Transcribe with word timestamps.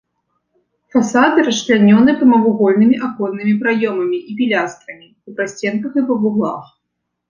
Фасады 0.95 1.43
расчлянёны 1.49 2.09
прамавугольнымі 2.23 2.95
аконнымі 3.11 3.53
праёмамі 3.63 4.17
і 4.33 4.41
пілястрамі 4.43 5.03
ў 5.07 5.29
прасценках 5.41 5.91
і 6.05 6.11
па 6.13 6.23
вуглах. 6.27 6.79